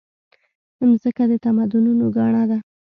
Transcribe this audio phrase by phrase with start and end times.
[0.89, 2.57] مځکه د تمدنونو ګاڼه ده.